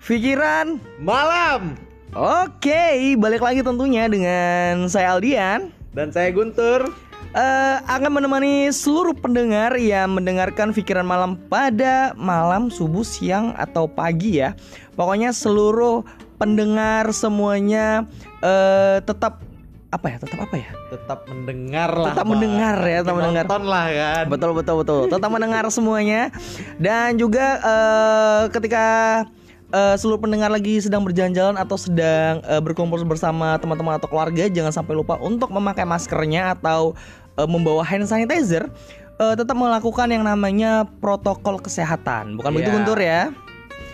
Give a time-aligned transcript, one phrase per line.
[0.00, 1.76] Pikiran Malam
[2.10, 6.90] Oke, balik lagi tentunya dengan saya Aldian Dan saya Guntur
[7.30, 14.42] Eh, akan menemani seluruh pendengar yang mendengarkan pikiran malam pada malam, subuh, siang, atau pagi
[14.42, 14.58] ya.
[14.98, 16.02] Pokoknya seluruh
[16.42, 18.02] pendengar semuanya
[18.42, 19.46] eh, tetap
[19.94, 20.16] apa ya?
[20.18, 20.70] Tetap apa ya?
[20.90, 22.32] Tetap mendengar lah Tetap Pak.
[22.34, 23.44] mendengar ya, tetap mendengar.
[23.46, 25.00] Nonton lah kan Betul betul betul.
[25.06, 26.34] Tetap mendengar semuanya
[26.82, 28.86] dan juga eh, ketika
[29.72, 34.70] eh, seluruh pendengar lagi sedang berjalan-jalan atau sedang eh, berkumpul bersama teman-teman atau keluarga, jangan
[34.74, 36.94] sampai lupa untuk memakai maskernya atau
[37.38, 38.68] eh, membawa hand sanitizer.
[39.20, 42.40] eh, tetap melakukan yang namanya protokol kesehatan.
[42.40, 42.76] Bukan begitu Iya.
[42.80, 43.22] Guntur ya?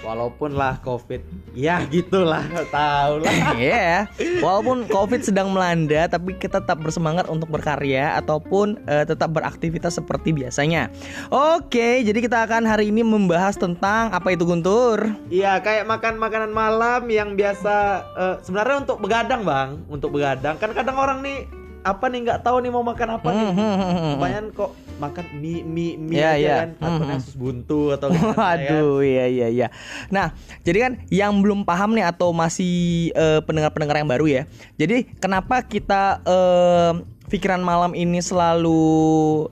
[0.04, 1.24] Walaupun lah covid
[1.56, 2.44] Ya gitulah.
[2.74, 4.10] Tahu lah Iya,
[4.44, 10.36] walaupun COVID sedang melanda, tapi kita tetap bersemangat untuk berkarya ataupun eh, tetap beraktivitas seperti
[10.36, 10.92] biasanya.
[11.32, 15.16] Oke, jadi kita akan hari ini membahas tentang apa itu Guntur?
[15.32, 17.74] Iya kayak makan makanan malam Yang biasa
[18.14, 19.68] eh, Sebenarnya untuk begadang bang.
[19.88, 20.60] Untuk begadang.
[20.60, 24.46] Kan kadang orang nih Apa nih nggak tahu nih mau makan apa nih Hmm, Kebanyakan
[24.50, 26.56] kok makan mie mie mie Iya, aja iya.
[26.58, 27.14] kan atau Hmm.
[27.14, 28.08] Asus buntu atau.
[28.10, 29.68] Waduh, iya iya iya.
[30.08, 30.34] Nah,
[30.66, 32.74] jadi kan yang belum paham nih atau masih
[33.12, 34.42] eh, pendengar-pendengar yang baru ya.
[34.74, 36.92] Jadi kenapa kita eh,
[37.26, 38.80] pikiran malam ini selalu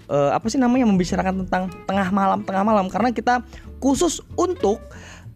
[0.07, 3.43] eh, apa sih namanya membicarakan tentang tengah malam tengah malam karena kita
[3.79, 4.81] khusus untuk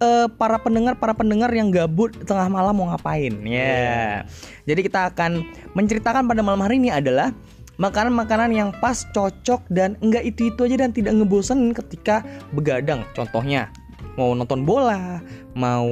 [0.03, 3.35] eh, para pendengar para pendengar yang gabut tengah malam mau ngapain.
[3.45, 4.25] Ya.
[4.67, 7.35] Jadi kita akan menceritakan pada malam hari ini adalah
[7.79, 13.07] makanan-makanan yang pas cocok dan enggak itu itu aja dan tidak ngebosenin ketika begadang.
[13.15, 13.71] Contohnya
[14.19, 15.23] mau nonton bola
[15.55, 15.87] mau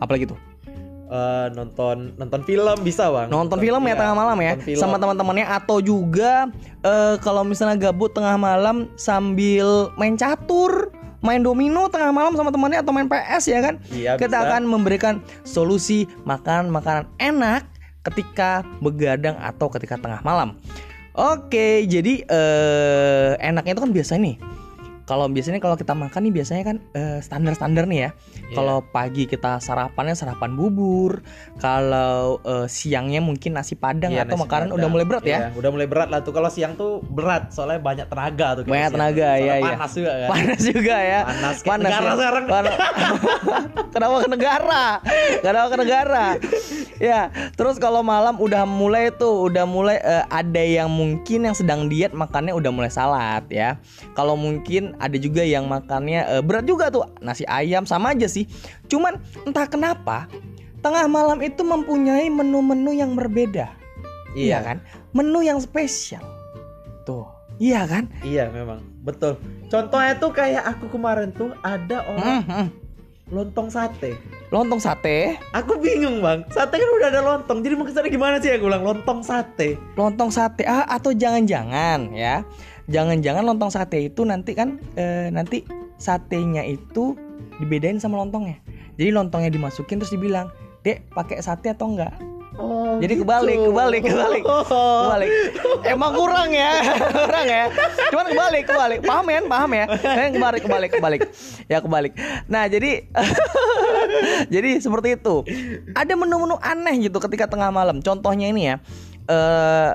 [0.00, 0.40] apa lagi tuh?
[1.12, 3.28] Eh, nonton nonton film bisa bang.
[3.28, 4.52] Nonton film ya iya, tengah malam ya.
[4.56, 6.48] nonton sama teman-temannya atau juga
[6.80, 10.88] eh, kalau misalnya gabut tengah malam sambil main catur
[11.22, 14.46] main domino tengah malam sama temannya atau main PS ya kan Iya, kita bisa.
[14.50, 15.14] akan memberikan
[15.46, 17.62] solusi makanan-makanan enak
[18.02, 20.58] ketika begadang atau ketika tengah malam.
[21.14, 24.36] Oke, jadi eh, enaknya itu kan biasa nih.
[25.02, 28.10] Kalau biasanya kalau kita makan nih biasanya kan eh, standar-standar nih ya.
[28.10, 28.54] Iya.
[28.54, 31.20] Kalau pagi kita sarapannya sarapan bubur,
[31.58, 34.78] kalau eh, siangnya mungkin nasi padang Iya, atau nasi makanan padang.
[34.78, 35.38] udah mulai berat ya.
[35.38, 38.90] Iya, udah mulai berat lah tuh kalau siang tuh berat soalnya banyak tenaga tuh Banyak
[38.90, 39.36] tenaga, tuh.
[39.36, 39.74] Soalnya iya, iya.
[39.74, 41.20] panas juga kan Panas juga ya.
[41.22, 42.14] Panas kayak negara ya.
[42.14, 42.44] sekarang.
[42.46, 42.76] Pan-
[43.94, 44.84] Kenapa ke negara?
[45.40, 46.24] Kenapa ke negara?
[46.96, 47.20] ya,
[47.52, 52.14] terus kalau malam udah mulai tuh, udah mulai eh, ada yang mungkin yang sedang diet
[52.14, 53.76] makannya udah mulai salad ya.
[54.12, 58.46] Kalau mungkin ada juga yang makannya eh, berat juga tuh, nasi ayam sama aja sih.
[58.86, 60.30] Cuman entah kenapa
[60.78, 63.74] tengah malam itu mempunyai menu-menu yang berbeda.
[64.38, 64.78] Iya kan?
[65.10, 66.22] Menu yang spesial.
[67.02, 67.26] Tuh.
[67.60, 68.08] Iya kan?
[68.24, 69.34] Iya memang betul
[69.66, 72.68] contohnya tuh kayak aku kemarin tuh ada orang Hmm, hmm.
[73.34, 74.14] lontong sate
[74.52, 78.68] Lontong sate, aku bingung bang sate kan udah ada lontong jadi maksudnya gimana sih aku
[78.68, 82.44] bilang lontong sate lontong sate ah atau jangan-jangan ya.
[82.90, 85.62] Jangan-jangan lontong sate itu nanti kan eh, nanti
[86.02, 87.14] satenya itu
[87.62, 88.58] dibedain sama lontongnya.
[88.98, 90.50] Jadi lontongnya dimasukin terus dibilang,
[90.82, 92.12] "Dek, pakai sate atau enggak?"
[92.58, 94.44] oh Jadi kebalik, kebalik, kebalik.
[94.44, 95.30] Kebalik.
[95.92, 96.84] Emang kurang ya,
[97.24, 97.64] kurang ya.
[98.12, 99.00] Cuman kebalik, kebalik.
[99.02, 99.40] Paham ya?
[99.46, 99.84] Paham ya?
[99.88, 101.20] Eh, kebalik, kebalik, kebalik.
[101.66, 102.12] Ya kebalik.
[102.46, 103.08] Nah, jadi
[104.54, 105.46] jadi seperti itu.
[105.96, 108.04] Ada menu-menu aneh gitu ketika tengah malam.
[108.04, 108.76] Contohnya ini ya.
[109.30, 109.90] eh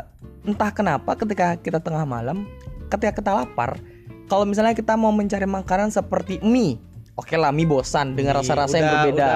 [0.47, 2.47] entah kenapa ketika kita tengah malam,
[2.87, 3.79] ketika kita lapar,
[4.27, 6.79] kalau misalnya kita mau mencari makanan seperti mie,
[7.15, 9.13] oke lah mie bosan dengan rasa-rasa yang berbeda.
[9.13, 9.33] udah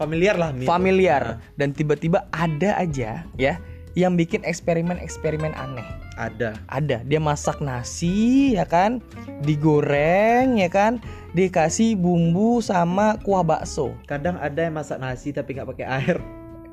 [0.00, 1.22] familiar lah mie familiar.
[1.38, 3.54] Nah, dan tiba-tiba ada aja ya
[3.94, 5.86] yang bikin eksperimen-eksperimen aneh.
[6.14, 6.54] ada.
[6.70, 7.02] Ada.
[7.06, 9.02] Dia masak nasi ya kan,
[9.42, 11.02] digoreng ya kan,
[11.34, 13.94] dikasih bumbu sama kuah bakso.
[14.06, 16.18] kadang ada yang masak nasi tapi nggak pakai air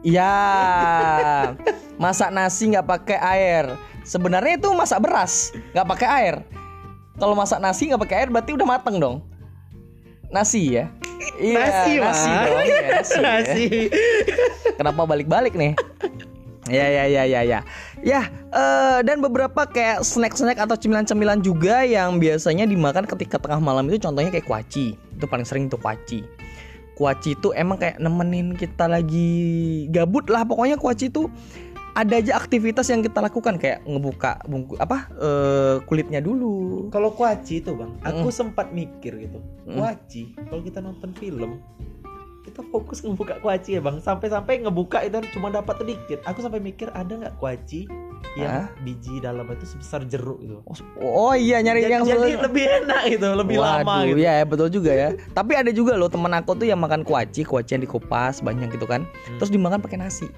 [0.02, 0.34] Ya,
[2.02, 3.66] masak nasi nggak pakai air.
[4.02, 6.36] Sebenarnya itu masak beras, nggak pakai air.
[7.22, 9.22] Kalau masak nasi nggak pakai air berarti udah mateng dong.
[10.34, 10.90] Nasi ya.
[11.38, 12.62] Iya, nasi nasi dong.
[12.66, 13.22] Iya, nasi, ya.
[13.22, 13.66] nasi
[14.74, 15.78] Kenapa balik-balik nih?
[16.66, 17.60] Ya ya ya ya ya.
[18.02, 23.86] Ya, eh, dan beberapa kayak snack-snack atau cemilan-cemilan juga yang biasanya dimakan ketika tengah malam
[23.94, 24.98] itu contohnya kayak kuaci.
[24.98, 26.26] Itu paling sering tuh kuaci.
[26.92, 29.32] Kuaci itu emang kayak nemenin kita lagi
[29.90, 31.32] gabut lah pokoknya kuaci itu
[31.92, 36.88] ada aja aktivitas yang kita lakukan kayak ngebuka bungku apa eh, kulitnya dulu.
[36.88, 38.36] kalau kuaci itu bang aku Mm.
[38.36, 39.76] sempat mikir gitu Mm.
[39.76, 41.60] kuaci kalau kita nonton film
[42.42, 46.90] kita fokus ngebuka kuaci ya bang sampai-sampai ngebuka itu cuma dapat sedikit aku sampai mikir
[46.92, 47.86] ada nggak kuaci
[48.34, 48.68] yang Hah?
[48.82, 50.56] biji dalam itu sebesar jeruk itu.
[51.04, 54.20] Oh iya nyari Jadi, yang jadi sebelum- lebih enak gitu, lebih lama Waduh, gitu.
[54.24, 55.10] ya betul juga ya.
[55.36, 58.88] Tapi ada juga loh temen aku tuh yang makan kuaci, kuaci yang dikupas banyak gitu
[58.88, 59.04] kan.
[59.04, 59.36] Hmm.
[59.36, 60.32] Terus dimakan pakai nasi.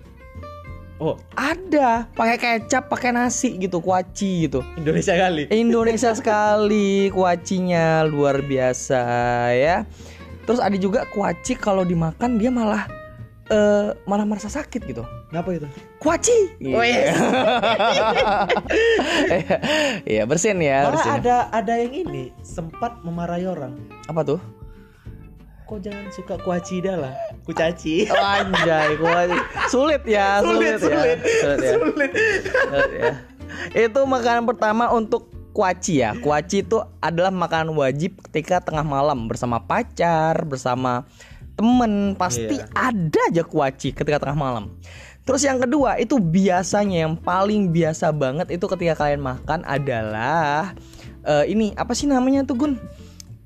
[0.98, 4.66] Oh, Ada, pakai kecap, pakai nasi gitu, kuaci gitu.
[4.74, 5.52] Indonesia kali.
[5.52, 9.02] Indonesia sekali kuacinya luar biasa
[9.54, 9.86] ya.
[10.44, 12.88] Terus ada juga kuaci kalau dimakan dia malah
[13.52, 15.04] eh malah merasa sakit gitu.
[15.28, 15.68] Kenapa itu?
[16.00, 16.38] Kuaci.
[16.72, 17.16] Oh, yes.
[20.04, 20.88] Iya bersin ya.
[20.88, 21.12] Malah bersin.
[21.24, 23.76] ada ada yang ini sempat memarahi orang.
[24.08, 24.40] Apa tuh?
[25.64, 27.16] Kok jangan suka kuaci dah lah,
[27.48, 28.12] kucaci.
[28.12, 29.40] Oh, anjay, kuaci.
[29.72, 31.20] Sulit ya, sulit, Sulit, ya.
[31.20, 31.20] sulit.
[31.24, 31.72] ya.
[31.74, 32.12] Sulit.
[32.52, 33.12] Sulit ya.
[33.88, 36.18] Itu makanan pertama untuk kuaci ya.
[36.18, 41.06] Kuaci itu adalah makanan wajib ketika tengah malam bersama pacar, bersama
[41.54, 42.18] temen.
[42.18, 42.68] Pasti Iya.
[42.74, 44.74] ada aja kuaci ketika tengah malam.
[45.24, 50.76] Terus yang kedua itu biasanya yang paling biasa banget itu ketika kalian makan adalah
[51.24, 52.74] eh, ini apa sih namanya tuh Gun?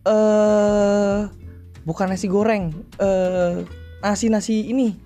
[0.07, 1.19] Eh
[1.85, 3.61] bukan nasi goreng, eh
[4.01, 4.97] nasi nasi ini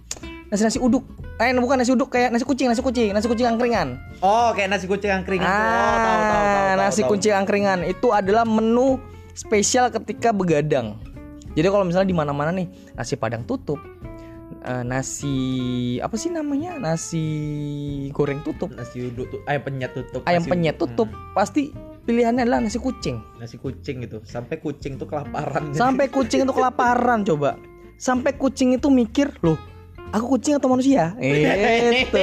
[0.48, 1.04] nasi nasi uduk.
[1.42, 3.98] Eh bukan nasi uduk kayak nasi kucing, nasi kucing, nasi kucing angkringan.
[4.22, 5.50] Oh, kayak nasi kucing angkringan.
[5.50, 5.58] Ah.
[5.58, 6.46] Oh, tahu tahu tahu.
[6.46, 7.12] tahu, nasi tahu.
[7.18, 9.02] kucing angkringan itu adalah menu
[9.34, 11.02] spesial ketika begadang.
[11.58, 13.82] Jadi kalau misalnya di mana-mana nih nasi padang tutup,
[14.62, 15.36] eh, nasi
[15.98, 17.26] apa sih namanya nasi
[18.14, 20.22] goreng tutup, Nasi uduk tuh, ayam penyet tutup.
[20.30, 20.94] ayam penyet uduk.
[20.94, 21.74] tutup, pasti
[22.06, 23.18] pilihannya adalah nasi kucing.
[23.18, 24.22] Hmm, nasi kucing gitu.
[24.30, 25.74] Sampai kucing tuh kelaparan.
[25.74, 27.58] Sampai kucing itu kelaparan coba.
[27.98, 29.58] Sampai kucing itu mikir, loh,
[30.12, 31.16] aku kucing atau manusia?
[32.04, 32.20] Itu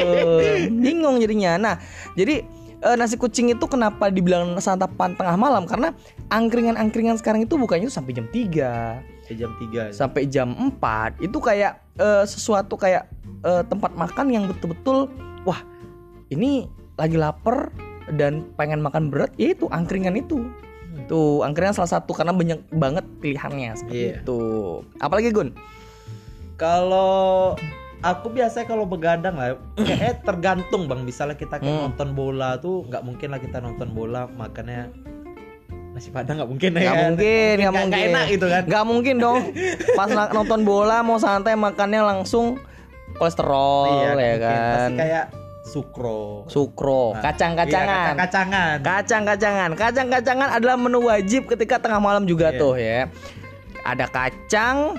[0.73, 1.57] bingung jadinya.
[1.57, 1.75] Nah,
[2.15, 2.45] jadi
[2.79, 5.65] eh, nasi kucing itu kenapa dibilang santapan tengah malam?
[5.65, 5.91] Karena
[6.29, 9.93] angkringan-angkringan sekarang itu bukannya itu sampai jam 3 Sampai jam 3.
[9.93, 10.49] sampai jam
[10.81, 13.09] 4 itu kayak eh, sesuatu kayak
[13.43, 15.09] eh, tempat makan yang betul-betul
[15.45, 15.61] wah
[16.29, 17.69] ini lagi lapar
[18.17, 20.49] dan pengen makan berat ya itu angkringan itu
[21.07, 24.15] tuh angkringan salah satu karena banyak banget pilihannya seperti Iya.
[24.21, 24.41] itu
[24.99, 25.53] apalagi Gun
[26.57, 27.55] Kalau
[28.01, 31.03] aku biasanya kalau begadang lah, kayak tergantung bang.
[31.03, 31.85] Misalnya kita kayak Hmm.
[31.89, 34.91] nonton bola tuh, nggak mungkin lah kita nonton bola makannya
[35.89, 36.79] nasi padang nggak mungkin ya.
[36.79, 37.05] nggak kan?
[37.09, 38.63] mungkin nggak mungkin nggak enak gitu kan.
[38.65, 39.43] nggak mungkin dong
[39.97, 42.55] pas nonton bola mau santai makannya langsung
[43.13, 44.39] kolesterol Iya, ya mungkin.
[44.39, 45.25] kan Pasti kayak
[45.65, 46.47] sukro.
[46.47, 48.77] sukro Nah, kacang-kacangan Iya, kacang-kacangan.
[48.81, 49.71] Kacang-kacangan.
[49.75, 52.57] Kacang-kacangan adalah menu wajib ketika tengah malam juga Iya.
[52.57, 53.01] tuh ya.
[53.83, 54.95] Ada kacang,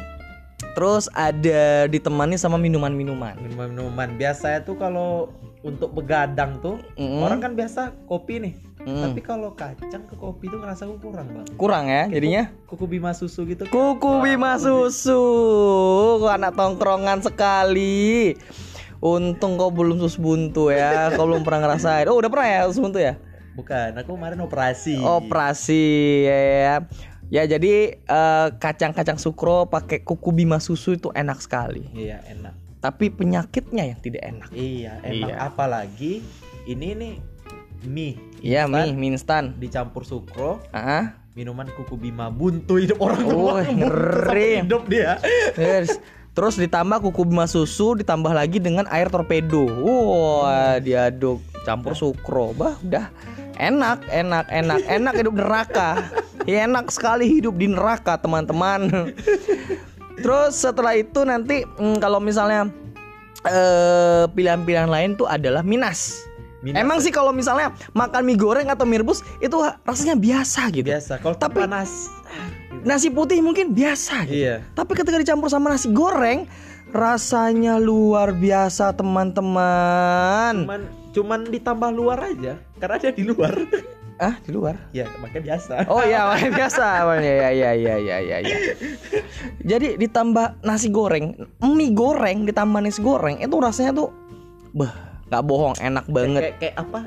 [0.73, 3.37] terus ada ditemani sama minuman-minuman.
[3.41, 4.15] Minuman-minuman.
[4.17, 5.33] Biasanya tuh kalau
[5.65, 7.19] untuk begadang tuh, Mm-mm.
[7.25, 8.53] orang kan biasa kopi nih.
[8.79, 9.11] Mm.
[9.11, 11.47] Tapi kalau kacang ke kopi tuh ngerasa aku kurang bang.
[11.59, 12.47] Kurang ya jadinya.
[12.63, 13.67] Kuku bima susu gitu.
[13.67, 15.19] Kuku Bima Susu.
[16.23, 18.39] Kok anak tongkrongan sekali.
[19.03, 21.11] Untung kau belum sus buntu ya.
[21.11, 22.07] Kau belum pernah ngerasain.
[22.07, 23.19] Oh, udah pernah ya sus buntu ya?
[23.55, 24.95] Bukan, aku kemarin operasi.
[25.03, 25.83] Operasi
[26.23, 26.39] ya.
[26.39, 26.75] ya.
[27.29, 31.85] Ya jadi eh, kacang-kacang sukro pakai kuku Bima Susu itu enak sekali.
[31.91, 32.57] Iya, enak.
[32.79, 34.49] Tapi penyakitnya yang tidak enak.
[34.49, 35.35] Iya, emang Iya.
[35.37, 36.23] apalagi
[36.65, 37.13] ini nih
[37.81, 39.53] mie Iya mie, mie instan.
[39.55, 43.61] dicampur sukro, Ah, minuman kuku bima buntu hidup orang Oh, tua.
[43.61, 44.51] Sampai ngeri.
[44.63, 45.19] hidup dia.
[45.53, 45.99] terus,
[46.31, 49.67] terus ditambah kuku bima susu, ditambah lagi dengan air torpedo.
[49.75, 52.51] Wah, diaduk campur sukro.
[52.53, 53.11] Bah, udah
[53.59, 55.89] enak, enak, enak, enak hidup neraka.
[56.47, 59.11] Ya, enak sekali hidup di neraka, teman-teman.
[60.19, 62.71] Terus setelah itu nanti mm, kalau misalnya
[63.45, 66.19] eh pilihan-pilihan lain tuh adalah minas.
[66.59, 69.55] Minas Emang sih kalau misalnya makan mie goreng atau mie rebus itu
[69.87, 70.91] rasanya biasa gitu.
[70.91, 71.23] biasa.
[71.23, 71.91] Kalau Tapi- tapi panas.
[72.83, 74.43] Nasi putih mungkin biasa gitu.
[74.43, 74.63] Iya.
[74.75, 76.47] Tapi ketika dicampur sama nasi goreng,
[76.91, 80.67] rasanya luar biasa teman-teman.
[80.67, 83.53] Cuman cuman ditambah luar aja karena dia di luar.
[84.19, 84.75] Ah, di luar.
[84.91, 85.87] ya, makanya biasa.
[85.87, 86.85] Oh iya, makanya biasa
[87.23, 88.57] ya ya ya ya ya ya.
[89.63, 94.11] Jadi ditambah nasi goreng, mie goreng ditambah nasi goreng itu rasanya tuh
[94.75, 94.91] bah,
[95.31, 96.51] nggak bohong, enak banget.
[96.51, 96.99] Kayak, kayak apa?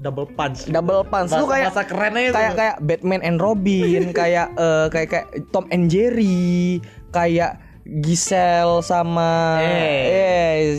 [0.00, 0.64] Double punch.
[0.72, 2.32] Double punch Bahasa, tuh kayak bahasa kerennya itu.
[2.32, 6.80] kayak kayak Batman and Robin, kayak eh, kayak kayak Tom and Jerry,
[7.12, 10.04] kayak Giselle sama Eh.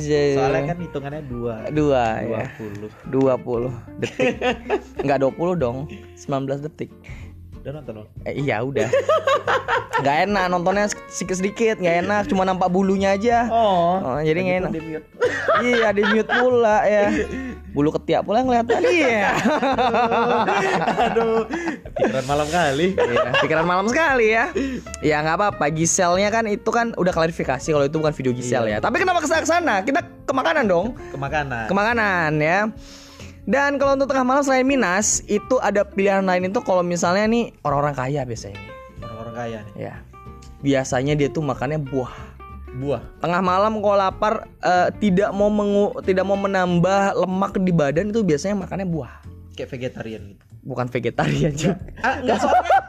[0.05, 1.55] eh, Soalnya kan hitungannya dua.
[1.74, 2.48] dua Dua ya.
[2.55, 2.89] puluh.
[3.10, 3.72] 20 detik.
[5.01, 5.77] Enggak 20 dong,
[6.15, 6.89] 19 detik.
[7.62, 8.10] Udah nonton?
[8.25, 8.89] Eh, iya udah.
[10.01, 13.46] Nggak enak nontonnya sedikit-sedikit, nggak enak, cuma nampak bulunya aja.
[13.53, 14.01] Oh.
[14.01, 14.72] Oh, jadi nggak enak.
[14.74, 15.06] Di mute.
[15.62, 17.06] Iya, di mute pula ya.
[17.70, 18.82] Bulu ketiak pula yang kelihatan.
[18.82, 19.30] Iya.
[21.06, 21.46] Aduh,
[22.01, 22.88] pikiran malam kali.
[22.98, 24.46] Iya, pikiran malam sekali ya.
[25.06, 25.65] Ya nggak apa-apa.
[25.70, 28.82] Giselle-nya kan itu kan udah klarifikasi kalau itu bukan video Giselle Iya.
[28.82, 28.84] ya.
[28.84, 29.75] Tapi kenapa ke sana ke sana?
[29.86, 30.98] Kita ke makanan dong.
[31.13, 31.70] Ke makanan.
[31.70, 32.60] Ke makanan ya.
[33.51, 37.51] Dan kalau untuk tengah malam selain Minas, itu ada pilihan lain itu kalau misalnya nih
[37.67, 38.55] orang-orang kaya biasanya.
[39.03, 39.74] Orang-orang kaya nih.
[39.91, 39.96] Ya.
[40.63, 42.15] Biasanya dia tuh makannya buah.
[42.79, 43.03] Buah.
[43.20, 48.24] Tengah malam kalau lapar eh, tidak mau mengu tidak mau menambah lemak di badan itu
[48.24, 49.20] biasanya makannya buah.
[49.60, 50.43] Kayak vegetarian gitu.
[50.63, 51.75] Bukan vegetarian juga.
[52.00, 52.63] Ah, enggak soalnya.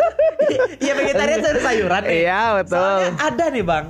[0.85, 2.03] Iya vegetarian sayur sayuran.
[2.05, 2.77] Iya, betul.
[2.77, 3.87] Soalnya ada nih, Bang.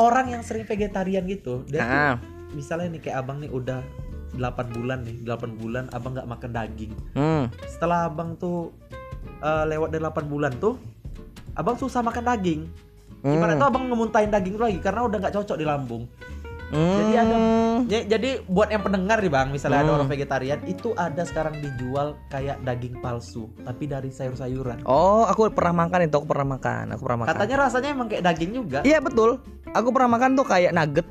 [0.00, 2.16] Orang yang sering vegetarian gitu, dia tuh Nah.
[2.56, 3.84] misalnya nih kayak Abang nih udah
[4.34, 6.92] 8 bulan nih, 8 bulan Abang nggak makan daging.
[7.14, 7.46] Hmm.
[7.64, 8.74] Setelah Abang tuh
[9.36, 10.74] eh, lewat dari 8 bulan tuh
[11.54, 12.60] Abang susah makan daging.
[13.22, 13.60] Gimana Hmm.
[13.60, 16.04] tuh Abang ngemuntahin daging tuh lagi karena udah nggak cocok di lambung.
[16.66, 17.86] Jadi ada Hmm.
[17.86, 19.98] Ya, jadi buat yang pendengar nih bang, misalnya ada Hmm.
[20.02, 24.82] orang vegetarian, itu ada sekarang dijual kayak daging palsu, tapi dari sayur-sayuran.
[24.82, 27.30] Oh, aku pernah makan itu, aku pernah makan, aku pernah makan.
[27.30, 28.78] Katanya rasanya emang kayak daging juga.
[28.82, 29.38] Iya betul.
[29.70, 31.06] Aku pernah makan tuh kayak nugget.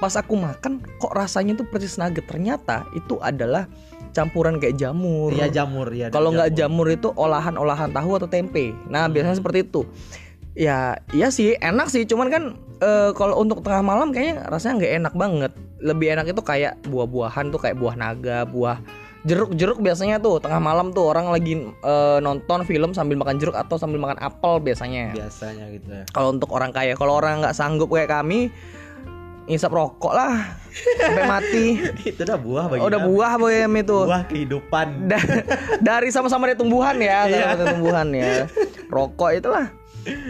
[0.00, 2.24] Pas aku makan kok rasanya tuh persis nugget.
[2.24, 3.68] Ternyata itu adalah
[4.16, 5.30] campuran kayak jamur.
[5.30, 6.10] Iya jamur ya.
[6.10, 8.74] Kalau nggak jamur itu olahan-olahan tahu atau tempe.
[8.88, 9.84] Nah biasanya seperti itu.
[10.58, 12.02] Ya, iya sih, enak sih.
[12.08, 12.42] Cuman kan
[12.82, 15.52] eh, kalau untuk tengah malam kayaknya rasanya nggak enak banget.
[15.80, 18.82] Lebih enak itu kayak buah-buahan tuh kayak buah naga, buah
[19.20, 23.76] jeruk-jeruk biasanya tuh tengah malam tuh orang lagi eh, nonton film sambil makan jeruk atau
[23.78, 25.14] sambil makan apel biasanya.
[25.14, 26.04] biasanya gitu ya.
[26.10, 28.50] Kalau untuk orang kaya, kalau orang nggak sanggup kayak kami,
[29.50, 30.62] ngisap rokok lah
[31.02, 31.64] sampai mati.
[32.14, 33.98] itu udah buah bagi Oh, udah buah boyem itu.
[34.06, 35.10] Buah kehidupan.
[35.10, 35.42] Da-
[35.82, 37.42] dari sama-sama dari tumbuhan ya, Iya.
[37.42, 38.46] sama dari tumbuhan ya.
[38.86, 39.66] Rokok itulah.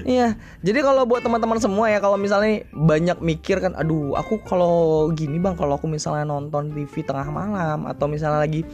[0.03, 0.35] Iya.
[0.65, 5.39] Jadi kalau buat teman-teman semua ya, kalau misalnya banyak mikir kan, aduh, aku kalau gini
[5.39, 8.65] bang, kalau aku misalnya nonton TV tengah malam atau misalnya lagi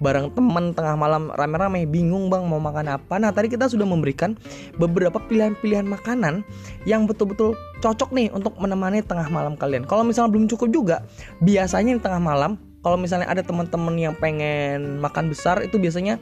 [0.00, 3.20] bareng temen tengah malam rame-rame bingung bang mau makan apa.
[3.20, 4.32] Nah tadi kita sudah memberikan
[4.74, 6.40] beberapa pilihan-pilihan makanan
[6.82, 9.84] yang betul-betul cocok nih untuk menemani tengah malam kalian.
[9.84, 10.96] Kalau misalnya belum cukup juga,
[11.38, 16.16] biasanya di tengah malam kalau misalnya ada teman-teman yang pengen makan besar itu biasanya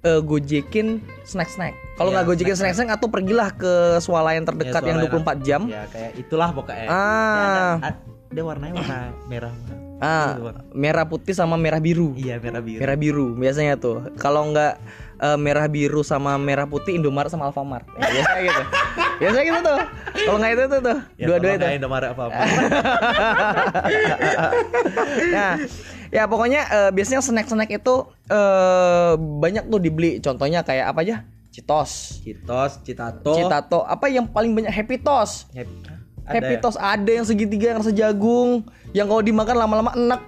[0.00, 1.76] eh, gojekin snack-snack.
[1.98, 2.96] Kalau Iya, nggak gojekin snack-snack.
[2.96, 5.36] atau pergilah ke swalayan terdekat Ya, yang swalayan.
[5.36, 5.60] 24 jam.
[5.66, 6.86] Ya kayak itulah pokoknya.
[6.88, 7.74] Ah.
[7.82, 7.90] Ya,
[8.38, 9.54] dia warnanya warna merah.
[9.98, 10.38] Ah,
[10.70, 12.14] merah putih sama merah biru.
[12.14, 12.78] Iya merah biru.
[12.78, 14.14] Merah biru biasanya tuh.
[14.14, 14.78] Kalau nggak
[15.18, 17.82] eh, merah biru sama merah putih Indomaret sama Alfamart.
[17.98, 18.62] Ya, biasanya gitu.
[19.26, 19.78] biasanya gitu tuh.
[20.22, 20.98] Kalau nggak itu tuh tuh.
[21.18, 21.66] Ya, Dua-dua itu.
[21.82, 22.38] Indomaret apa apa.
[25.34, 25.52] nah,
[26.14, 27.94] ya pokoknya eh, biasanya snack-snack itu
[28.30, 30.22] eh banyak tuh dibeli.
[30.22, 31.26] Contohnya kayak apa aja?
[31.50, 33.34] Citos, Citos, Citato.
[33.34, 33.82] Citato.
[33.82, 35.50] Apa yang paling banyak Happy Toast?
[35.50, 35.97] Happy,
[36.28, 36.60] Happy ya?
[36.60, 40.20] Toast ada yang segitiga yang rasa jagung, yang kalau dimakan lama-lama enak.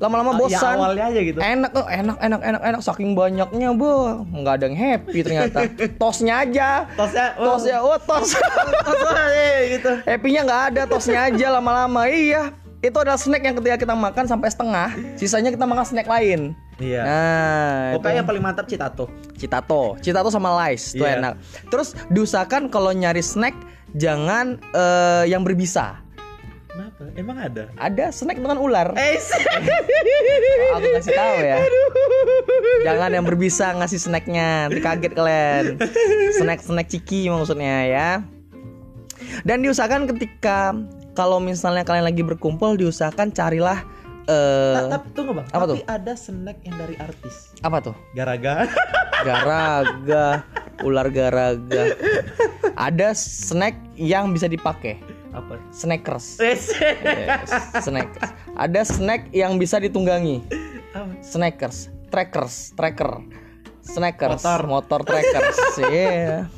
[0.00, 0.64] Lama-lama Ah, bosan.
[0.64, 1.38] Ya awalnya aja gitu.
[1.38, 2.80] Enak tuh, enak, enak, enak, enak.
[2.80, 5.58] Saking banyaknya, bu, nggak ada yang happy ternyata.
[6.00, 8.32] Tosnya aja, Tosnya, oh, tosnya, oh tos.
[8.88, 9.92] tos aja gitu.
[10.08, 12.08] Happynya nggak ada, tosnya aja lama-lama.
[12.08, 14.88] Iya, itu adalah snack yang ketika kita makan sampai setengah,
[15.20, 16.56] sisanya kita makan snack lain.
[16.80, 17.04] Iya.
[17.04, 19.04] Nah, Pokoknya itu yang paling mantap Citato.
[19.36, 21.20] Citato, Citato sama Lice itu Iya.
[21.20, 21.34] enak.
[21.68, 23.52] Terus diusahakan kalau nyari snack
[23.96, 26.00] jangan eh, yang berbisa.
[26.70, 27.02] Kenapa?
[27.18, 27.66] Emang ada?
[27.74, 28.94] Ada snack dengan ular.
[28.94, 29.18] Eh,
[30.78, 31.56] Aku kasih tahu ya.
[32.86, 35.64] Jangan yang berbisa ngasih snacknya, nanti kaget kalian.
[36.38, 38.08] Snack snack ciki maksudnya ya.
[39.42, 40.72] Dan diusahakan ketika
[41.18, 43.82] kalau misalnya kalian lagi berkumpul, diusahakan carilah
[44.26, 45.46] eh tapi tunggu bang.
[45.48, 47.54] Apa tapi ada snack yang dari artis.
[47.60, 47.94] apa tuh?
[48.12, 48.66] Garaga.
[49.20, 50.48] Garaga,
[50.80, 51.92] ular garaga.
[52.72, 54.96] Ada snack yang bisa dipakai.
[55.30, 55.60] Apa?
[55.70, 56.40] Snackers.
[56.40, 56.72] Yes,
[57.84, 58.32] snackers.
[58.56, 60.40] Ada snack yang bisa ditunggangi.
[60.96, 61.12] Apa?
[61.20, 63.20] Snackers, trackers, tracker,
[63.84, 64.60] snackers, Motor.
[64.66, 65.58] motor trackers,
[65.92, 66.48] iya.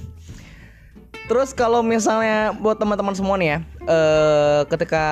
[1.33, 3.59] Terus kalau misalnya buat teman-teman semua nih ya,
[3.89, 5.05] eh ketika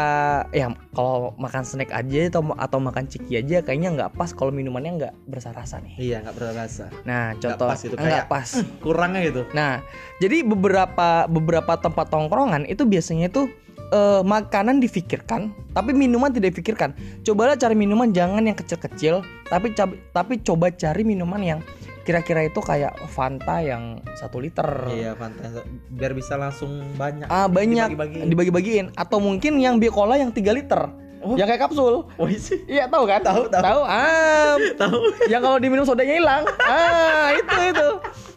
[0.53, 5.01] ya kalau makan snack aja atau atau makan ciki aja kayaknya nggak pas kalau minumannya
[5.01, 5.97] nggak berasa-rasa nih.
[5.97, 6.93] Iya nggak berasa.
[7.09, 8.49] Nah, Nggak contoh pas itu, nggak kayak- pas.
[8.85, 9.49] Kurangnya gitu.
[9.57, 9.81] Nah,
[10.21, 13.49] jadi beberapa beberapa tempat tongkrongan itu biasanya tuh
[13.89, 16.93] eh, makanan difikirkan, tapi minuman tidak difikirkan.
[17.25, 19.73] Cobalah cari minuman jangan yang kecil-kecil, tapi
[20.13, 21.61] tapi coba cari minuman yang
[22.01, 24.67] kira-kira itu kayak Fanta yang satu liter.
[24.89, 25.63] Iya, Fanta.
[25.87, 27.29] Biar bisa langsung banyak.
[27.29, 28.29] Ah banyak Dibagi-bagi.
[28.29, 30.89] dibagi-bagiin atau mungkin yang Bicola yang 3 liter.
[31.21, 31.37] Oh.
[31.37, 32.09] Yang kayak kapsul.
[32.09, 32.65] Oh sih.
[32.65, 33.21] Iya tahu kan?
[33.21, 33.61] Tahu, tahu.
[33.61, 33.81] Tahu.
[33.85, 34.99] Ah, Tahu.
[35.29, 36.43] yang kalau diminum sodanya hilang.
[36.65, 37.89] Ah, itu itu.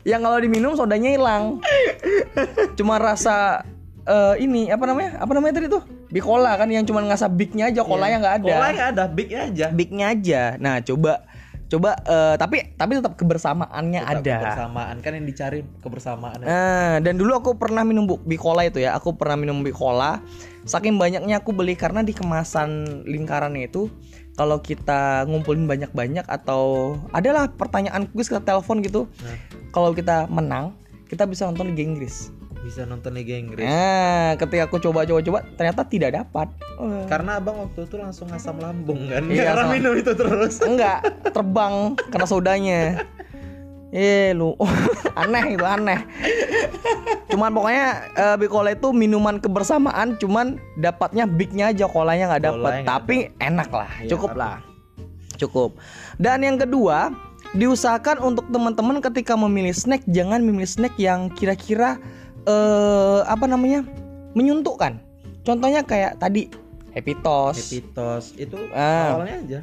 [0.03, 1.63] Yang kalau diminum sodanya hilang.
[2.75, 3.63] Cuma rasa
[4.03, 5.15] eh, ini apa namanya?
[5.15, 5.79] Apa namanya tadi tuh?
[6.11, 8.51] Bicola kan yang cuma ngasah bignya aja, kolanya nggak ada.
[8.51, 9.65] Kolanya nggak ada, big aja.
[9.71, 10.41] Bignya aja.
[10.59, 11.23] Nah, coba
[11.71, 14.35] coba eh, tapi tapi tetap kebersamaannya Tetap ada.
[14.39, 16.37] Kebersamaan kan yang dicari kebersamaan.
[16.43, 18.93] Nah, dan dulu aku pernah minum Bicola itu ya.
[18.97, 20.21] Aku pernah minum Bicola.
[20.63, 23.91] Saking banyaknya aku beli karena di kemasan lingkarannya itu
[24.33, 29.05] kalau kita ngumpulin banyak-banyak atau adalah pertanyaan kuis ke telepon gitu.
[29.21, 29.37] Nah.
[29.73, 30.77] Kalau kita menang,
[31.09, 32.33] kita bisa nonton Liga Inggris.
[32.63, 33.59] Bisa nonton Liga Inggris.
[33.61, 36.47] Nah, ketika aku coba-coba-coba ternyata tidak dapat.
[36.73, 39.27] Eh, Karena abang waktu itu langsung asam lambung kan.
[39.27, 40.53] Iya, Karena asam- minum itu terus.
[40.59, 41.75] enggak terbang
[42.07, 42.79] karena sodanya.
[43.91, 44.55] Eh lu
[45.21, 45.99] aneh itu aneh.
[47.27, 52.71] Cuman pokoknya eh, Big Cola itu minuman kebersamaan, cuman dapatnya bignya aja kolanya nggak dapat.
[52.83, 54.55] Tapi enak lah, Iya, cukup tapi- lah,
[55.35, 55.69] cukup.
[56.15, 57.11] Dan yang kedua
[57.53, 62.01] diusahakan untuk teman-teman ketika memilih snack jangan memilih snack yang kira-kira
[62.43, 63.83] eh apa namanya
[64.33, 64.99] menyuntukkan.
[65.43, 66.47] Contohnya kayak tadi
[66.93, 67.71] Happy Toast.
[67.73, 69.17] Happy Toast itu Ah.
[69.17, 69.59] awalnya aja.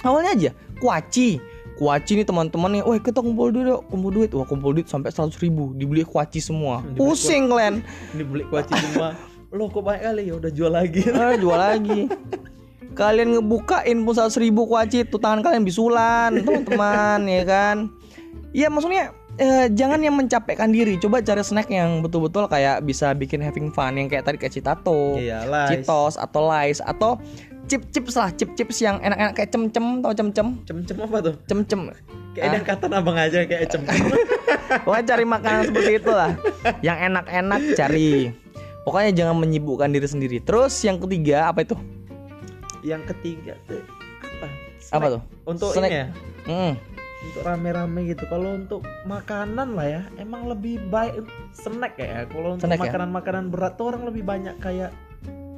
[0.00, 0.50] awalnya aja
[0.80, 1.40] kuaci
[1.80, 5.08] kuaci nih teman-teman nih, wah kita kumpul duit yuk, kumpul duit, wah kumpul duit sampai
[5.08, 7.80] 100 ribu, dibeli kuaci semua, Dibeli pusing kalian,
[8.12, 9.16] Ini beli kuaci semua.
[9.48, 11.08] Loh kok banyak kali ya udah jual lagi.
[11.16, 12.04] ah, jual lagi,
[12.92, 17.76] kalian ngebukain pun 100 ribu kuaci, tuh tangan kalian bisulan, teman-teman, ya kan,
[18.52, 23.40] ya maksudnya eh, jangan yang mencapekkan diri, coba cari snack yang betul-betul kayak bisa bikin
[23.40, 25.66] having fun, yang kayak tadi kayak Citato, Iya lah.
[25.72, 27.16] Citos atau Lays atau
[27.66, 31.34] chip-chips lah, chip-chips yang enak-enak kayak cem-cem, tau cem-cem, Cem-cem apa tuh?
[31.48, 31.80] cem-cem,
[32.30, 33.82] Kayak ada angkatan abang aja kayak cem.
[34.86, 36.30] Pokoknya cari makanan seperti itulah.
[36.78, 38.30] Yang enak-enak cari.
[38.86, 40.38] Pokoknya jangan menyibukkan diri sendiri.
[40.38, 41.74] Terus yang ketiga apa itu?
[42.86, 43.82] Yang ketiga tuh
[44.22, 44.46] apa?
[44.46, 45.10] Apa Snack.
[45.10, 45.22] tuh?
[45.42, 45.90] Untuk Snack.
[45.90, 46.06] ini ya.
[46.46, 46.72] Hmm.
[47.20, 48.24] Untuk rame-rame gitu.
[48.26, 51.20] Kalau untuk makanan lah ya, emang lebih baik
[51.52, 52.24] snack ya.
[52.26, 52.80] Kalau untuk ya?
[52.80, 54.90] makanan-makanan berat tuh orang lebih banyak kayak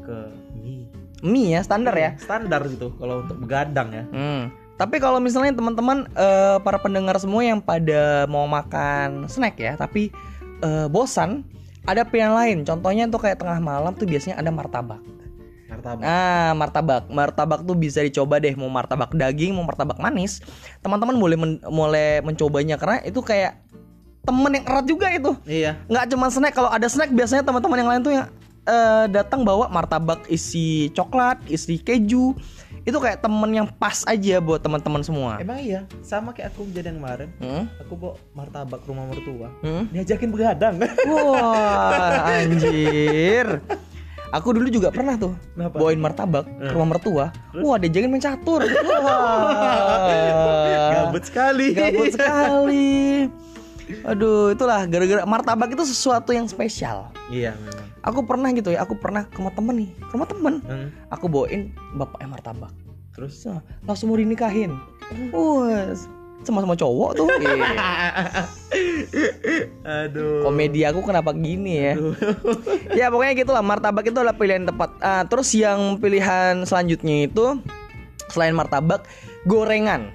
[0.03, 0.19] ke
[0.59, 0.91] mie.
[1.23, 2.19] Mie ya standar ya.
[2.19, 4.05] Standar gitu kalau untuk begadang ya.
[4.11, 4.51] Hmm.
[4.75, 10.11] Tapi kalau misalnya teman-teman eh, para pendengar semua yang pada mau makan snack ya, tapi
[10.67, 11.47] eh, bosan,
[11.87, 12.59] ada pilihan lain.
[12.67, 14.99] Contohnya tuh kayak tengah malam tuh biasanya ada martabak.
[15.83, 16.03] Martabak.
[16.07, 17.03] Nah, martabak.
[17.11, 20.39] Martabak tuh bisa dicoba deh mau martabak daging, mau martabak manis.
[20.79, 23.59] Teman-teman boleh men- mulai mencobanya karena itu kayak
[24.23, 25.35] temen yang erat juga itu.
[25.43, 25.83] Iya.
[25.91, 28.27] Nggak cuma snack, kalau ada snack biasanya teman-teman yang lain tuh yang
[28.63, 32.39] eh, datang bawa martabak isi coklat, isi keju.
[32.83, 35.39] Itu kayak temen yang pas aja buat teman-teman semua.
[35.39, 37.31] Emang iya, sama kayak aku kejadian kemarin.
[37.39, 37.67] Hmm?
[37.83, 39.51] Aku bawa martabak rumah mertua.
[39.63, 39.87] Hmm?
[39.91, 40.79] Diajakin begadang.
[41.07, 43.63] Wah, anjir.
[44.33, 45.77] Aku dulu juga pernah tuh Kenapa?
[45.77, 47.25] bawain martabak ke rumah mertua.
[47.53, 47.63] Terus?
[47.69, 48.65] Wah, diajakin main catur.
[49.05, 50.09] Wah.
[51.13, 51.77] Gabut sekali.
[51.77, 53.29] Gabut sekali.
[54.09, 57.13] Aduh, itulah gara-gara martabak itu sesuatu yang spesial.
[57.29, 57.85] Iya memang.
[58.03, 60.55] Aku pernah gitu ya, aku pernah ke rumah temen nih, ke rumah temen.
[60.65, 60.89] Hmm.
[61.13, 62.73] Aku bawain bapaknya martabak.
[63.13, 64.73] Terus Terus, langsung mau dinikahin.
[65.31, 65.93] Wah,
[66.45, 67.29] sama-sama cowok tuh.
[67.43, 68.49] Iya.
[69.85, 70.49] Aduh.
[70.49, 71.95] Komedi aku kenapa gini ya?
[72.99, 74.91] ya pokoknya gitulah martabak itu adalah pilihan tepat.
[74.99, 77.61] Ah, terus yang pilihan selanjutnya itu
[78.33, 79.05] selain martabak
[79.45, 80.09] gorengan.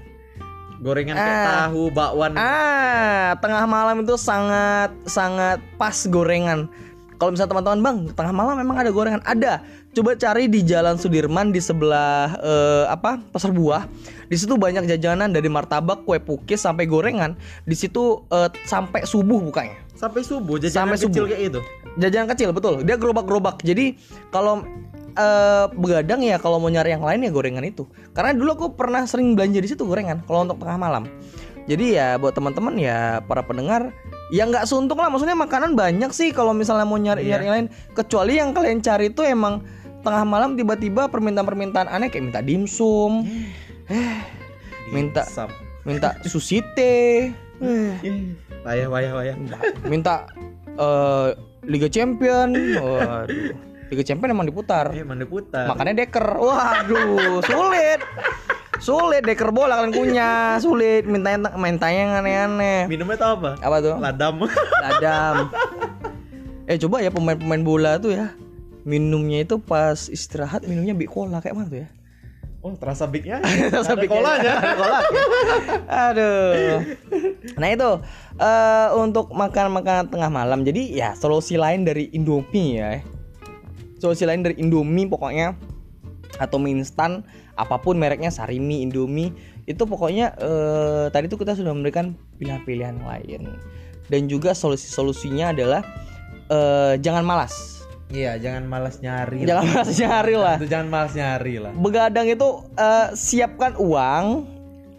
[0.77, 1.47] Gorengan kayak Ah.
[1.69, 2.33] tahu, bakwan.
[2.37, 6.69] Ah, tengah malam itu sangat sangat pas gorengan.
[7.17, 9.21] Kalau misalnya teman-teman bang, tengah malam memang ada gorengan.
[9.25, 9.61] Ada.
[9.97, 13.89] Coba cari di Jalan Sudirman di sebelah eh, apa pasar buah.
[14.29, 17.33] Di situ banyak jajanan dari martabak, kue pukis sampai gorengan.
[17.65, 19.73] Di situ eh, sampai subuh bukanya.
[19.97, 21.33] Sampai subuh jajanan Sampai kecil subuh.
[21.33, 21.59] kayak itu.
[21.97, 22.85] Jajanan kecil betul.
[22.85, 23.65] Dia gerobak-gerobak.
[23.65, 23.97] Jadi
[24.29, 24.61] kalau
[25.17, 27.89] eh, begadang ya kalau mau nyari yang lain ya gorengan itu.
[28.13, 31.09] Karena dulu aku pernah sering belanja di situ gorengan kalau untuk tengah malam.
[31.65, 33.89] Jadi ya buat teman-teman ya para pendengar
[34.29, 37.29] ya nggak suntuk lah maksudnya makanan banyak sih kalau misalnya mau nyari Iya.
[37.33, 39.63] nyari yang lain kecuali yang kalian cari itu emang
[40.07, 43.27] tengah malam tiba-tiba permintaan-permintaan aneh kayak minta dimsum
[44.87, 45.23] Minta.
[45.23, 45.51] Sam.
[45.83, 47.91] minta sushi teh eh,
[48.61, 49.35] Wayah wayah wayah.
[49.83, 50.27] minta
[50.69, 51.27] eh,
[51.63, 53.51] Liga Champion waduh
[53.87, 55.63] Liga Champion emang diputar Eh mana putar.
[55.65, 57.99] makanya deker waduh sulit
[58.77, 63.55] sulit deker bola kalian punya sulit mintanya mintanya yang aneh-aneh Minumnya tau apa?
[63.57, 64.35] apa tuh Ladam.
[64.77, 65.35] Ladam.
[66.63, 68.27] Eh coba ya pemain-pemain bola tuh ya
[68.87, 71.89] minumnya itu pas istirahat minumnya big cola kayak mana tuh ya?
[72.63, 73.37] Oh terasa bignya.
[73.71, 74.53] Terasa Ada big- kolanya.
[74.57, 74.99] Ada.
[76.09, 76.75] Aduh.
[77.59, 77.89] Nah itu
[78.41, 80.65] eh, untuk makan-makanan tengah malam.
[80.65, 83.03] Jadi ya solusi lain dari Indomie ya.
[84.01, 85.53] Solusi lain dari Indomie pokoknya
[86.41, 87.23] atau mie instan
[87.55, 89.31] apa pun mereknya Sarimi, Indomie
[89.69, 93.53] itu pokoknya eh, tadi tuh kita sudah memberikan pilihan-pilihan lain
[94.07, 95.81] dan juga solusi-solusinya adalah
[96.47, 97.76] eh, jangan malas
[98.07, 99.43] Iya jangan malas nyari.
[99.43, 101.71] jangan malas nyari lah Itu jangan malas nyari lah.
[101.73, 104.25] begadang itu eh, siapkan uang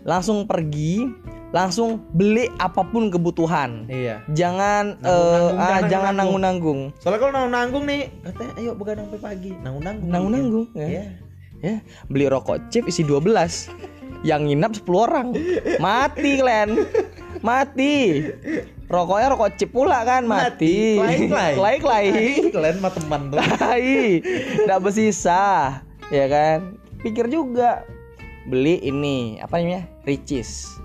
[0.02, 1.08] langsung pergi
[1.48, 4.20] langsung beli apa pun kebutuhan Iya.
[4.28, 6.16] jangan eh, Nanggung-nanggung, ah, jangan nanggung.
[6.36, 9.50] nanggung-nanggung Soalnya kalau nanggung nanggung nih, katanya ayo begadang sampai pagi.
[9.56, 10.08] Nanggung nanggung.
[10.08, 10.86] Nanggung-nanggung, ya.
[10.86, 11.04] Iya.
[11.58, 13.72] ya beli rokok chip isi 12
[14.20, 15.28] yang nginap 10 orang
[15.78, 16.84] mati kalian
[17.44, 18.24] mati.
[18.88, 20.96] Rokoknya rokok chip pula kan mati.
[20.96, 21.78] Klai-klai.
[21.78, 22.06] klai
[22.50, 23.38] Kalian mah teman tuh.
[24.64, 26.78] nggak bersisa ya kan?
[27.04, 27.84] Pikir juga.
[28.48, 29.84] Beli ini apa namanya?
[30.08, 30.80] Ricis.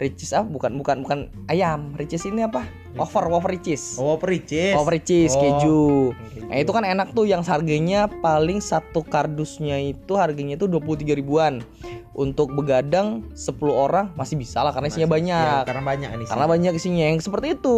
[0.00, 0.48] Ricis apa?
[0.48, 1.18] Bukan bukan bukan
[1.52, 1.92] ayam.
[2.00, 4.74] Ricis ini apa wafer wafer ricis Oh, pericis.
[4.74, 5.40] Wafer cheese Oh.
[5.40, 5.82] keju.
[6.12, 6.48] Keju.
[6.48, 11.64] Nah, itu kan enak tuh yang harganya paling satu kardusnya itu harganya itu 23 ribuan.
[12.12, 15.46] Untuk begadang 10 orang masih bisa lah karena isinya Masih- banyak.
[15.48, 16.26] ya, karena banyak nih.
[16.28, 17.76] Karena banyak isinya yang seperti itu.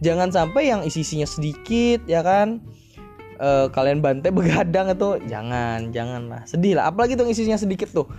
[0.00, 2.58] Jangan sampai yang isi-isinya sedikit ya kan.
[3.36, 6.42] Eh, kalian bantai begadang itu jangan, janganlah.
[6.48, 8.10] Sedih lah apalagi tuh yang isinya sedikit tuh.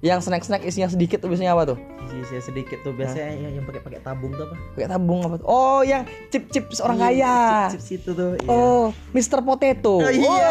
[0.00, 1.78] Yang snack-snack isinya sedikit tuh biasanya apa tuh?
[2.10, 4.56] Isi sedikit tuh biasanya yang, yang pakai pakai tabung tuh apa?
[4.72, 5.46] Pakai tabung apa tuh?
[5.46, 7.36] Oh, yang chip-chip seorang Iya, kaya.
[7.76, 8.32] Chips itu tuh.
[8.40, 8.48] iya.
[8.48, 9.44] Oh, Mr.
[9.44, 10.00] Potato.
[10.00, 10.48] Oh, iya.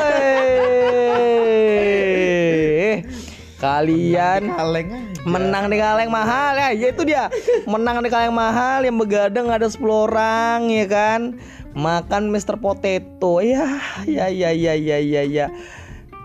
[3.59, 5.21] Kalian kaleng aja.
[5.27, 7.27] menang di kaleng mahal ya, ya itu dia.
[7.65, 11.41] Menang di kaleng mahal yang begadang ada 10 orang ya kan.
[11.73, 12.55] Makan Mr.
[12.61, 13.41] Potato.
[13.41, 15.47] Ya, ya ya ya ya ya ya.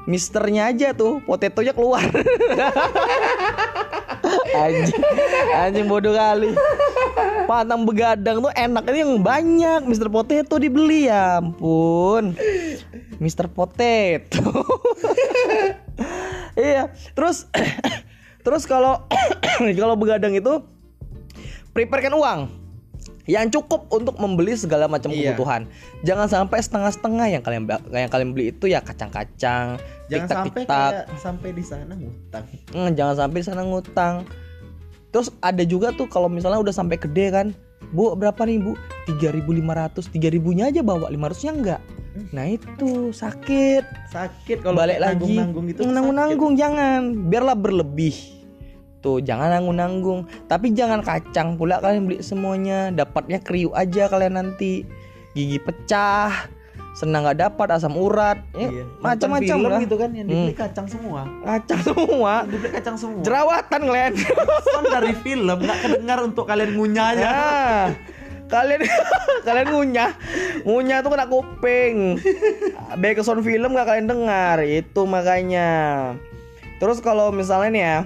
[0.05, 2.05] Misternya aja tuh, potetonya keluar.
[4.55, 5.01] anjing,
[5.53, 6.53] anjing bodoh kali.
[7.49, 9.81] Pantang begadang tuh enaknya yang banyak.
[9.89, 10.13] Mr.
[10.13, 12.37] Potato dibeli ya ampun.
[13.17, 13.49] Mr.
[13.49, 14.45] Potato.
[16.59, 17.49] iya, terus
[18.45, 19.09] terus kalau
[19.81, 20.61] kalau begadang itu
[21.73, 22.41] preparekan uang
[23.25, 25.33] yang cukup untuk membeli segala macam Iya.
[25.33, 25.65] kebutuhan.
[26.05, 29.81] Jangan sampai setengah-setengah yang kalian yang kalian beli itu ya kacang-kacang,
[30.13, 30.93] Jangan sampai tiktak-tiktak.
[30.93, 32.45] kayak sampai di sana ngutang.
[32.73, 34.15] Hmm, jangan sampai di sana ngutang.
[35.15, 37.47] Terus ada juga tuh kalau misalnya udah sampai gede kan,
[37.95, 38.73] Bu, berapa nih, Bu?
[39.07, 40.11] 3.500.
[40.11, 41.81] 3.000-nya aja bawa, 500-nya enggak.
[42.35, 44.11] Nah, itu sakit.
[44.11, 45.39] Sakit kalau Balik lagi.
[45.39, 45.81] nanggung-nanggung gitu.
[45.87, 47.01] Nanggung-nanggung jangan.
[47.31, 48.15] Biarlah berlebih.
[49.03, 50.27] Tuh, jangan nanggung-nanggung.
[50.51, 52.91] Tapi jangan kacang pula kalian beli semuanya.
[52.95, 54.87] Dapatnya kriuk aja kalian nanti.
[55.35, 56.51] Gigi pecah.
[56.95, 58.39] Senang nggak dapat asam urat.
[58.53, 58.85] Ya, Iya.
[58.99, 59.81] Macam-macam lah.
[59.83, 60.61] gitu kan yang dibeli Hmm.
[60.61, 61.21] kacang semua.
[61.43, 62.33] Kacang semua.
[62.41, 63.21] Yang dibeli kacang semua.
[63.21, 64.13] Jerawatan kalian.
[64.65, 67.27] Sound dari film nggak kedengar untuk kalian ngunyahnya.
[67.27, 67.85] Nah,
[68.47, 68.81] kalian
[69.47, 70.11] kalian ngunyah,
[70.63, 71.97] ngunyah tuh kena kuping.
[72.95, 75.71] Background film nggak kalian dengar, itu makanya.
[76.77, 77.99] Terus kalau misalnya nih ya,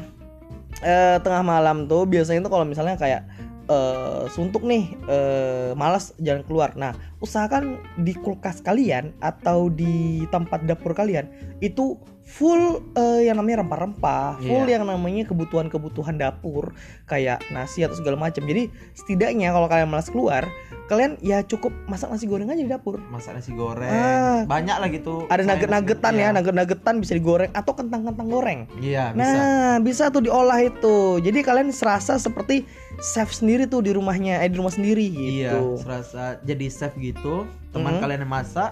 [0.80, 3.28] eh, tengah malam tuh biasanya tuh kalau misalnya kayak
[3.68, 6.72] eh, suntuk nih, eh, malas jalan keluar.
[6.74, 11.28] Nah, usahakan di kulkas kalian atau di tempat dapur kalian
[11.60, 14.80] itu full eh, yang namanya rempah-rempah, full Iya.
[14.80, 16.76] yang namanya kebutuhan-kebutuhan dapur
[17.08, 18.44] kayak nasi atau segala macam.
[18.44, 20.44] Jadi setidaknya kalau kalian malas keluar,
[20.92, 23.00] kalian ya cukup masak nasi goreng aja di dapur.
[23.08, 23.88] Masak nasi goreng.
[23.88, 24.44] Ah.
[24.44, 25.24] Banyak lah gitu.
[25.32, 26.36] Ada nugget-nuggetan ya, iya.
[26.36, 28.60] nugget-nuggetan bisa digoreng atau kentang-kentang goreng.
[28.76, 29.32] Iya, bisa.
[29.32, 31.24] Nah, bisa tuh diolah itu.
[31.24, 35.78] Jadi kalian serasa seperti chef sendiri tuh di rumahnya, eh di rumah sendiri Iya, gitu.
[35.82, 37.46] serasa jadi chef gitu.
[37.70, 38.00] Teman Mhm.
[38.02, 38.70] kalian yang masak,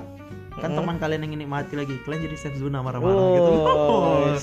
[0.58, 0.78] kan Mhm.
[0.82, 1.94] teman kalian yang nikmati lagi.
[2.02, 3.52] Kalian jadi chef Zuna marah-marah gitu.
[3.66, 4.34] Oh,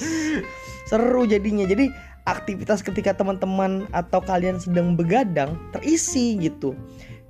[0.87, 1.67] seru jadinya.
[1.67, 1.91] Jadi
[2.23, 6.75] aktivitas ketika teman-teman atau kalian sedang begadang terisi gitu.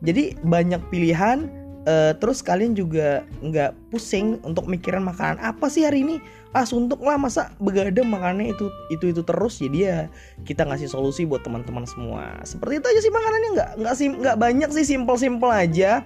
[0.04, 1.50] Jadi banyak pilihan.
[1.86, 6.16] Eh, terus kalian juga nggak pusing untuk mikirin makanan apa sih hari ini
[6.54, 10.00] ah suntuk lah masa begadang makannya itu itu itu terus jadi ya
[10.46, 14.38] kita ngasih solusi buat teman-teman semua seperti itu aja sih makanannya nggak nggak sim nggak
[14.38, 16.06] banyak sih simple simple aja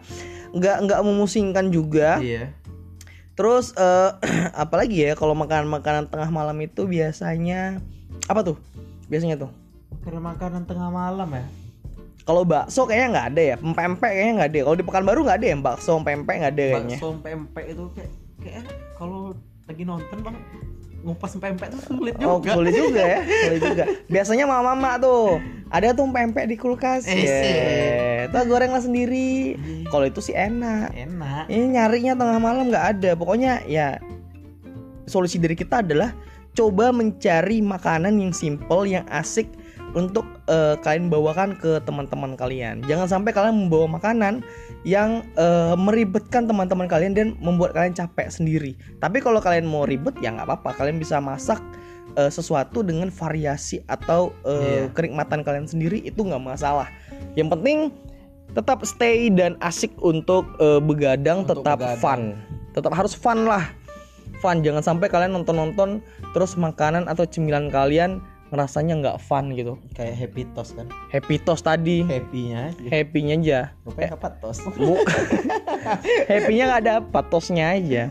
[0.56, 2.56] nggak nggak memusingkan juga Iya.
[3.38, 4.12] Terus eh
[4.66, 7.78] apalagi ya kalau makanan-makanan tengah malam itu biasanya
[8.26, 8.58] apa tuh?
[9.13, 9.54] Biasanya tuh.
[10.02, 11.46] Karena makanan tengah malam ya.
[12.28, 13.56] Kalau bakso kayaknya nggak ada ya.
[13.56, 14.60] Pempek kayaknya nggak ada.
[14.68, 16.98] Kalau di Pekanbaru nggak ada ya bakso pempek nggak ada kayaknya.
[17.00, 18.12] Bakso pempek itu kayak
[18.44, 18.63] kayak
[19.00, 19.22] kalau
[19.63, 20.36] lagi nonton bang
[21.08, 22.52] ngupas pempek itu sulit Oh, juga.
[22.60, 23.20] sulit juga ya.
[23.48, 23.84] Sulit juga.
[24.12, 25.40] Biasanya mama-mama tuh
[25.72, 27.08] ada tuh pempek di kulkas.
[27.08, 27.56] Eh, sih.
[28.28, 29.56] Tuh gorenglah sendiri.
[29.56, 29.88] Iya.
[29.88, 30.92] Kalau itu sih enak.
[30.92, 31.48] Enak.
[31.48, 33.10] Ini nyarinya tengah malam nggak ada.
[33.16, 34.04] Pokoknya ya
[35.08, 36.12] solusi dari kita adalah
[36.52, 39.48] coba mencari makanan yang simple, yang asik
[39.95, 42.84] untuk eh, kalian bawakan ke teman-teman kalian.
[42.88, 44.43] Jangan sampai kalian membawa makanan
[44.84, 48.71] yang eh, meribetkan teman-teman kalian dan membuat kalian capek sendiri.
[49.00, 50.76] Tapi kalau kalian mau ribet ya nggak apa-apa.
[50.84, 51.63] Kalian bisa masak
[52.15, 54.95] eh, sesuatu dengan variasi atau eh, Iya.
[54.95, 56.91] kenikmatan kalian sendiri itu nggak masalah.
[57.39, 57.80] Yang penting
[58.56, 62.00] tetap stay dan asik untuk eh, begadang Untuk tetap begadang.
[62.00, 62.21] fun
[62.71, 63.73] tetap harus fun lah
[64.39, 66.00] fun jangan sampai kalian nonton-nonton
[66.32, 70.88] terus makanan atau cemilan kalian ngerasanya nggak fun gitu Kayak happy toast kan.
[71.08, 72.72] happy toast tadi Happynya.
[72.86, 74.64] happynya aja Rupanya apa toast?
[76.30, 78.04] happynya nggak ada apa toastnya aja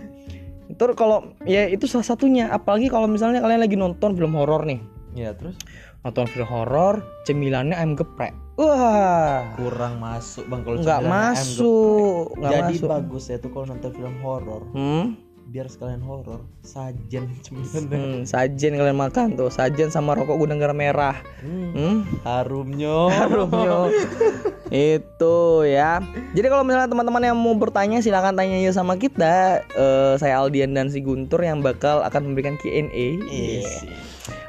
[0.69, 2.51] Terus kalau ya itu salah satunya.
[2.51, 4.83] Apalagi kalau misalnya kalian lagi nonton film horor nih.
[5.15, 5.55] Ya terus
[6.03, 8.35] Nonton film horor, cemilannya ayam geprek.
[8.55, 12.51] Wah, kurang masuk bang kalau nggak cemilan ayam masuk, geprek.
[12.51, 12.89] Jadi masuk.
[12.89, 15.05] bagus ya tuh kalau nonton film horor Hmm?
[15.47, 17.87] Biar sekalian horor sajen cemilan.
[17.87, 21.23] Hmm, sajen kalian makan tuh, sajen sama rokok gudang garam merah.
[21.39, 21.71] Hmm.
[21.71, 21.97] Hmm?
[22.27, 23.07] Harumnya.
[23.15, 23.95] Harumnya.
[24.75, 26.03] itu ya.
[26.35, 29.63] Jadi kalau misalnya teman-teman yang mau bertanya silahkan tanya aja sama kita.
[29.79, 33.07] Eh, saya Aldian dan si Guntur yang bakal akan memberikan Q&A.
[33.31, 33.87] Yes.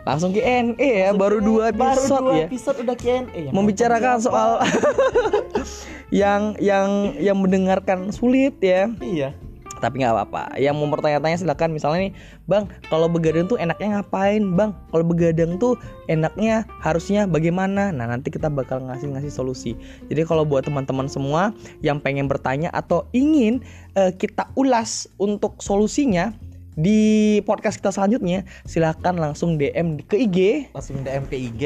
[0.01, 2.47] Langsung Q&A ya, baru dua Baru episode dua ya.
[2.49, 2.97] episode udah
[3.37, 3.51] ya.
[3.53, 4.49] Membicarakan soal
[6.25, 8.89] yang yang yang mendengarkan sulit ya.
[8.97, 9.46] Iya.
[9.79, 10.43] Tapi nggak apa-apa.
[10.57, 12.13] Yang mau bertanya-tanya silakan misalnya nih,
[12.49, 14.75] Bang, kalau begadang tuh enaknya ngapain, Bang?
[14.89, 15.77] Kalau begadang tuh
[16.09, 17.89] enaknya harusnya bagaimana?
[17.93, 19.77] Nah, nanti kita bakal ngasih-ngasih solusi.
[20.07, 21.53] Jadi kalau buat teman-teman semua
[21.85, 23.61] yang pengen bertanya atau ingin
[23.95, 26.33] eh, kita ulas untuk solusinya
[26.77, 31.63] di podcast kita selanjutnya, silakan langsung DM ke IG Langsung DM ke IG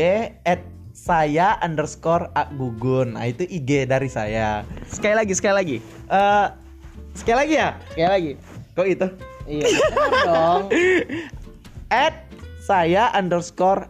[0.47, 0.63] at
[0.95, 3.19] saya underscore Gugun.
[3.19, 4.63] Nah itu IG dari saya.
[4.88, 5.78] sekali lagi, sekali lagi.
[6.08, 6.47] Eh
[7.15, 7.69] sekali lagi ya?
[7.93, 8.32] Sekali lagi.
[8.71, 9.08] Kok itu?
[9.50, 9.65] Iya,
[10.26, 10.63] dong.
[12.06, 12.15] At
[12.63, 13.89] saya underscore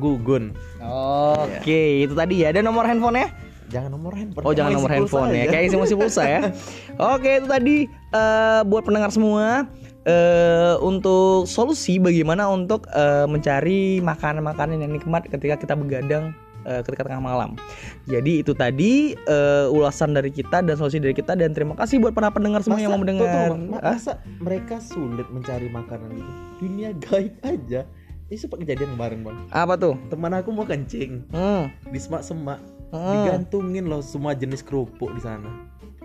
[0.00, 0.52] Gugun.
[0.84, 2.52] Oke, itu tadi ya.
[2.52, 3.32] Ada nomor handphonenya?
[3.72, 4.44] Jangan nomor handphone.
[4.44, 6.40] Oh jangan nomor handphone ya, kayak isi masih pulsa ya.
[7.16, 9.66] Oke itu tadi eh, buat pendengar semua
[10.04, 17.04] eh untuk solusi bagaimana untuk eh, mencari makanan-makanan yang nikmat ketika kita begadang eh, ketika
[17.04, 17.56] tengah malam.
[18.04, 22.10] Jadi itu tadi eh, ulasan dari kita dan solusi dari kita dan terima kasih buat
[22.10, 23.28] para pendengar semua yang mau Masa- mendengar.
[23.48, 26.32] tuh, tuh, Ah, masa mereka sulit mencari makanan itu?
[26.58, 27.82] Dunia gaib aja.
[28.24, 29.36] Ini sempat kejadian kemarin bang.
[29.48, 29.94] apa tuh?
[30.08, 31.68] Teman aku mau kencing Hmm.
[31.84, 32.56] di semak-semak,
[32.88, 33.12] Hmm.
[33.14, 35.46] digantungin loh semua jenis kerupuk di sana.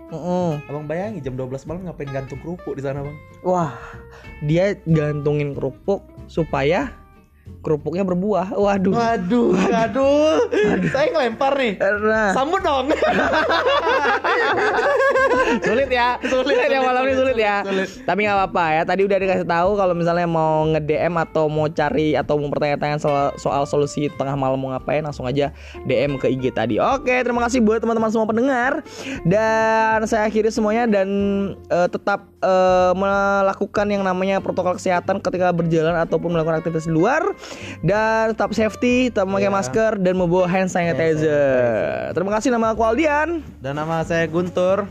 [0.06, 0.58] Hmm.
[0.66, 3.16] Abang bayangi jam 12 malam ngapain gantung kerupuk di sana bang?
[3.40, 3.72] Wah,
[4.42, 6.90] dia gantungin kerupuk supaya
[7.60, 8.56] kerupuknya berbuah.
[8.56, 8.92] Waduh.
[8.92, 10.48] Waduh, aduh,
[10.92, 11.76] saya ngelempar nih.
[11.80, 12.32] Nah.
[12.32, 12.88] Sambut dong.
[15.66, 17.88] sulit ya sulit, ya sulit, malam ini sulit, sulit ya sulit.
[18.06, 21.66] tapi nggak apa-apa ya tadi udah dikasih tahu kalau misalnya mau nge DM atau mau
[21.70, 25.50] cari atau mau bertanya-tanya soal, soal solusi tengah malam mau ngapain langsung aja
[25.86, 28.72] DM ke IG tadi oke terima kasih buat teman-teman semua pendengar
[29.26, 31.08] dan saya akhiri semuanya dan
[31.70, 37.22] eh, tetap eh, melakukan yang namanya protokol kesehatan ketika berjalan ataupun melakukan aktivitas di luar
[37.80, 39.54] dan tetap safety tetap memakai Ya.
[39.54, 44.84] masker dan membawa hand sanitizer terima kasih nama aku Aldian Dan nama saya Guntur.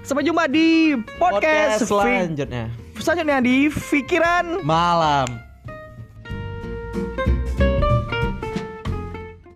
[0.00, 2.70] Sampai jumpa di podcast, Podcast selanjutnya.
[2.94, 5.45] selanjutnya di Pikiran Malam.